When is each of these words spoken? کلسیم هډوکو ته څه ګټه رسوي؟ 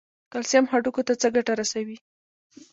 کلسیم 0.31 0.65
هډوکو 0.71 1.01
ته 1.07 1.13
څه 1.21 1.27
ګټه 1.35 1.53
رسوي؟ 1.61 1.97